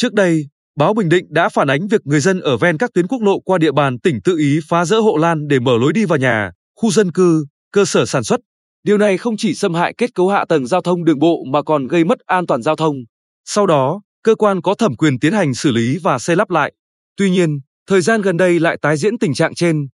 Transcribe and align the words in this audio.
Trước 0.00 0.14
đây, 0.14 0.46
báo 0.76 0.94
Bình 0.94 1.08
Định 1.08 1.26
đã 1.30 1.48
phản 1.48 1.70
ánh 1.70 1.88
việc 1.88 2.00
người 2.04 2.20
dân 2.20 2.40
ở 2.40 2.56
ven 2.56 2.78
các 2.78 2.90
tuyến 2.94 3.06
quốc 3.06 3.22
lộ 3.22 3.40
qua 3.40 3.58
địa 3.58 3.72
bàn 3.72 3.98
tỉnh 3.98 4.20
tự 4.24 4.36
ý 4.36 4.60
phá 4.68 4.84
rỡ 4.84 4.96
hộ 5.00 5.16
lan 5.16 5.48
để 5.48 5.58
mở 5.58 5.78
lối 5.80 5.92
đi 5.92 6.04
vào 6.04 6.18
nhà, 6.18 6.50
khu 6.76 6.90
dân 6.90 7.12
cư, 7.12 7.46
cơ 7.72 7.84
sở 7.84 8.06
sản 8.06 8.24
xuất. 8.24 8.40
Điều 8.82 8.98
này 8.98 9.18
không 9.18 9.36
chỉ 9.36 9.54
xâm 9.54 9.74
hại 9.74 9.94
kết 9.98 10.14
cấu 10.14 10.28
hạ 10.28 10.44
tầng 10.48 10.66
giao 10.66 10.82
thông 10.82 11.04
đường 11.04 11.18
bộ 11.18 11.44
mà 11.52 11.62
còn 11.62 11.86
gây 11.86 12.04
mất 12.04 12.18
an 12.26 12.46
toàn 12.46 12.62
giao 12.62 12.76
thông. 12.76 12.96
Sau 13.44 13.66
đó, 13.66 14.00
cơ 14.22 14.34
quan 14.34 14.62
có 14.62 14.74
thẩm 14.74 14.96
quyền 14.96 15.18
tiến 15.18 15.32
hành 15.32 15.54
xử 15.54 15.70
lý 15.70 15.98
và 16.02 16.18
xây 16.18 16.36
lắp 16.36 16.50
lại. 16.50 16.72
Tuy 17.16 17.30
nhiên, 17.30 17.58
thời 17.88 18.00
gian 18.00 18.22
gần 18.22 18.36
đây 18.36 18.60
lại 18.60 18.76
tái 18.82 18.96
diễn 18.96 19.18
tình 19.18 19.34
trạng 19.34 19.54
trên. 19.54 19.86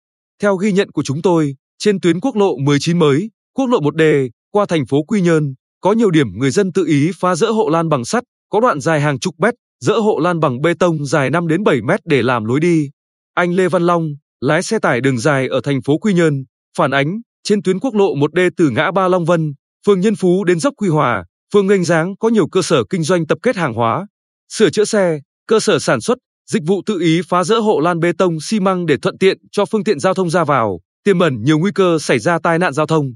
Theo 0.42 0.56
ghi 0.56 0.72
nhận 0.72 0.90
của 0.90 1.02
chúng 1.02 1.22
tôi, 1.22 1.56
trên 1.78 2.00
tuyến 2.00 2.20
quốc 2.20 2.36
lộ 2.36 2.56
19 2.56 2.98
mới, 2.98 3.30
quốc 3.54 3.66
lộ 3.66 3.80
1D, 3.80 4.28
qua 4.50 4.66
thành 4.68 4.86
phố 4.86 5.02
Quy 5.02 5.20
Nhơn, 5.20 5.54
có 5.80 5.92
nhiều 5.92 6.10
điểm 6.10 6.26
người 6.38 6.50
dân 6.50 6.72
tự 6.72 6.84
ý 6.86 7.10
phá 7.20 7.34
rỡ 7.34 7.50
hộ 7.50 7.68
lan 7.68 7.88
bằng 7.88 8.04
sắt, 8.04 8.24
có 8.48 8.60
đoạn 8.60 8.80
dài 8.80 9.00
hàng 9.00 9.18
chục 9.18 9.34
mét, 9.38 9.54
dỡ 9.80 9.98
hộ 9.98 10.18
lan 10.18 10.40
bằng 10.40 10.60
bê 10.60 10.74
tông 10.78 11.06
dài 11.06 11.30
5 11.30 11.48
đến 11.48 11.64
7 11.64 11.82
mét 11.82 12.00
để 12.04 12.22
làm 12.22 12.44
lối 12.44 12.60
đi. 12.60 12.90
Anh 13.34 13.54
Lê 13.54 13.68
Văn 13.68 13.82
Long, 13.82 14.08
lái 14.40 14.62
xe 14.62 14.78
tải 14.78 15.00
đường 15.00 15.18
dài 15.18 15.48
ở 15.48 15.60
thành 15.60 15.82
phố 15.82 15.98
Quy 15.98 16.14
Nhơn, 16.14 16.44
phản 16.78 16.90
ánh 16.90 17.20
trên 17.44 17.62
tuyến 17.62 17.78
quốc 17.78 17.94
lộ 17.94 18.14
1D 18.14 18.50
từ 18.56 18.70
ngã 18.70 18.90
ba 18.90 19.08
Long 19.08 19.24
Vân, 19.24 19.52
phường 19.86 20.00
Nhân 20.00 20.16
Phú 20.16 20.44
đến 20.44 20.60
dốc 20.60 20.74
Quy 20.76 20.88
Hòa, 20.88 21.24
phường 21.52 21.66
Nghênh 21.66 21.84
Giáng 21.84 22.16
có 22.16 22.28
nhiều 22.28 22.48
cơ 22.48 22.62
sở 22.62 22.84
kinh 22.90 23.02
doanh 23.02 23.26
tập 23.26 23.38
kết 23.42 23.56
hàng 23.56 23.74
hóa, 23.74 24.06
sửa 24.52 24.70
chữa 24.70 24.84
xe, 24.84 25.20
cơ 25.48 25.60
sở 25.60 25.78
sản 25.78 26.00
xuất, 26.00 26.18
dịch 26.50 26.62
vụ 26.66 26.82
tự 26.86 27.00
ý 27.00 27.20
phá 27.28 27.44
rỡ 27.44 27.58
hộ 27.58 27.80
lan 27.80 28.00
bê 28.00 28.12
tông 28.18 28.40
xi 28.40 28.60
măng 28.60 28.86
để 28.86 28.96
thuận 29.02 29.18
tiện 29.18 29.38
cho 29.52 29.64
phương 29.64 29.84
tiện 29.84 29.98
giao 29.98 30.14
thông 30.14 30.30
ra 30.30 30.44
vào, 30.44 30.80
tiềm 31.04 31.18
ẩn 31.18 31.42
nhiều 31.42 31.58
nguy 31.58 31.70
cơ 31.74 31.98
xảy 32.00 32.18
ra 32.18 32.38
tai 32.42 32.58
nạn 32.58 32.72
giao 32.72 32.86
thông. 32.86 33.06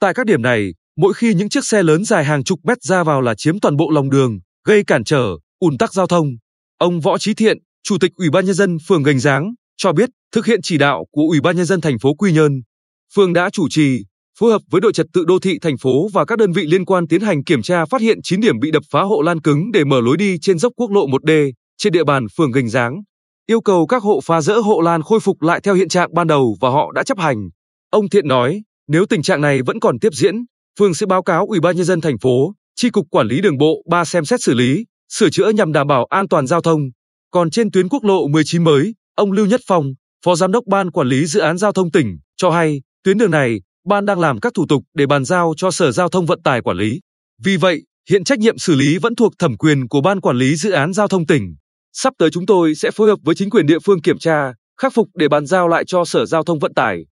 Tại 0.00 0.14
các 0.14 0.26
điểm 0.26 0.42
này, 0.42 0.74
mỗi 0.96 1.14
khi 1.14 1.34
những 1.34 1.48
chiếc 1.48 1.64
xe 1.64 1.82
lớn 1.82 2.04
dài 2.04 2.24
hàng 2.24 2.44
chục 2.44 2.58
mét 2.64 2.82
ra 2.82 3.04
vào 3.04 3.20
là 3.20 3.34
chiếm 3.34 3.60
toàn 3.60 3.76
bộ 3.76 3.90
lòng 3.90 4.10
đường, 4.10 4.38
gây 4.66 4.84
cản 4.84 5.04
trở, 5.04 5.26
ùn 5.60 5.78
tắc 5.78 5.94
giao 5.94 6.06
thông. 6.06 6.26
Ông 6.78 7.00
Võ 7.00 7.18
trí 7.18 7.34
Thiện, 7.34 7.58
Chủ 7.82 7.98
tịch 7.98 8.12
Ủy 8.16 8.30
ban 8.30 8.46
nhân 8.46 8.54
dân 8.54 8.76
phường 8.88 9.02
Gành 9.02 9.18
Giáng 9.18 9.54
cho 9.76 9.92
biết, 9.92 10.10
thực 10.32 10.46
hiện 10.46 10.60
chỉ 10.62 10.78
đạo 10.78 11.04
của 11.10 11.22
Ủy 11.22 11.40
ban 11.40 11.56
nhân 11.56 11.66
dân 11.66 11.80
thành 11.80 11.98
phố 11.98 12.14
Quy 12.14 12.32
Nhơn, 12.32 12.52
phường 13.14 13.32
đã 13.32 13.50
chủ 13.50 13.68
trì 13.68 14.04
phối 14.38 14.52
hợp 14.52 14.62
với 14.70 14.80
đội 14.80 14.92
trật 14.92 15.06
tự 15.12 15.24
đô 15.24 15.38
thị 15.38 15.58
thành 15.62 15.78
phố 15.78 16.08
và 16.12 16.24
các 16.24 16.38
đơn 16.38 16.52
vị 16.52 16.66
liên 16.66 16.84
quan 16.84 17.08
tiến 17.08 17.20
hành 17.20 17.44
kiểm 17.44 17.62
tra 17.62 17.84
phát 17.84 18.00
hiện 18.00 18.18
9 18.22 18.40
điểm 18.40 18.58
bị 18.60 18.70
đập 18.70 18.82
phá 18.90 19.02
hộ 19.02 19.22
lan 19.22 19.40
cứng 19.40 19.72
để 19.72 19.84
mở 19.84 20.00
lối 20.00 20.16
đi 20.16 20.38
trên 20.42 20.58
dốc 20.58 20.72
quốc 20.76 20.90
lộ 20.90 21.06
1D 21.06 21.52
trên 21.78 21.92
địa 21.92 22.04
bàn 22.04 22.26
phường 22.36 22.52
Gành 22.52 22.68
Giáng. 22.68 23.02
Yêu 23.46 23.60
cầu 23.60 23.86
các 23.86 24.02
hộ 24.02 24.20
phá 24.24 24.40
rỡ 24.40 24.54
hộ 24.54 24.80
lan 24.80 25.02
khôi 25.02 25.20
phục 25.20 25.42
lại 25.42 25.60
theo 25.60 25.74
hiện 25.74 25.88
trạng 25.88 26.14
ban 26.14 26.26
đầu 26.26 26.56
và 26.60 26.70
họ 26.70 26.92
đã 26.94 27.02
chấp 27.02 27.18
hành. 27.18 27.36
Ông 27.90 28.08
Thiện 28.08 28.28
nói, 28.28 28.62
nếu 28.88 29.06
tình 29.06 29.22
trạng 29.22 29.40
này 29.40 29.62
vẫn 29.62 29.80
còn 29.80 29.98
tiếp 29.98 30.14
diễn, 30.14 30.34
phường 30.78 30.94
sẽ 30.94 31.06
báo 31.06 31.22
cáo 31.22 31.46
Ủy 31.46 31.60
ban 31.60 31.76
nhân 31.76 31.84
dân 31.84 32.00
thành 32.00 32.18
phố, 32.18 32.54
chi 32.76 32.90
cục 32.90 33.06
quản 33.10 33.26
lý 33.26 33.40
đường 33.40 33.58
bộ 33.58 33.82
3 33.90 34.04
xem 34.04 34.24
xét 34.24 34.42
xử 34.42 34.54
lý, 34.54 34.84
sửa 35.10 35.30
chữa 35.30 35.50
nhằm 35.50 35.72
đảm 35.72 35.86
bảo 35.86 36.04
an 36.04 36.28
toàn 36.28 36.46
giao 36.46 36.60
thông. 36.60 36.80
Còn 37.30 37.50
trên 37.50 37.70
tuyến 37.70 37.88
quốc 37.88 38.04
lộ 38.04 38.28
19 38.28 38.64
mới, 38.64 38.94
ông 39.14 39.32
Lưu 39.32 39.46
Nhất 39.46 39.60
Phong, 39.66 39.92
Phó 40.24 40.34
Giám 40.34 40.52
đốc 40.52 40.64
Ban 40.66 40.90
Quản 40.90 41.08
lý 41.08 41.26
Dự 41.26 41.40
án 41.40 41.58
Giao 41.58 41.72
thông 41.72 41.90
tỉnh, 41.90 42.18
cho 42.36 42.50
hay, 42.50 42.80
tuyến 43.04 43.18
đường 43.18 43.30
này, 43.30 43.60
ban 43.86 44.06
đang 44.06 44.20
làm 44.20 44.40
các 44.40 44.54
thủ 44.54 44.66
tục 44.68 44.82
để 44.94 45.06
bàn 45.06 45.24
giao 45.24 45.54
cho 45.56 45.70
Sở 45.70 45.92
Giao 45.92 46.08
thông 46.08 46.26
Vận 46.26 46.42
tải 46.42 46.62
quản 46.62 46.76
lý. 46.76 47.00
Vì 47.44 47.56
vậy, 47.56 47.82
hiện 48.10 48.24
trách 48.24 48.38
nhiệm 48.38 48.58
xử 48.58 48.74
lý 48.74 48.98
vẫn 48.98 49.14
thuộc 49.14 49.32
thẩm 49.38 49.56
quyền 49.56 49.88
của 49.88 50.00
Ban 50.00 50.20
Quản 50.20 50.36
lý 50.36 50.56
Dự 50.56 50.70
án 50.70 50.92
Giao 50.92 51.08
thông 51.08 51.26
tỉnh. 51.26 51.54
Sắp 51.92 52.12
tới 52.18 52.30
chúng 52.30 52.46
tôi 52.46 52.74
sẽ 52.74 52.90
phối 52.90 53.08
hợp 53.08 53.18
với 53.22 53.34
chính 53.34 53.50
quyền 53.50 53.66
địa 53.66 53.78
phương 53.78 54.02
kiểm 54.02 54.18
tra, 54.18 54.52
khắc 54.80 54.94
phục 54.94 55.08
để 55.14 55.28
bàn 55.28 55.46
giao 55.46 55.68
lại 55.68 55.84
cho 55.86 56.04
Sở 56.04 56.26
Giao 56.26 56.44
thông 56.44 56.58
Vận 56.58 56.74
tải. 56.74 57.04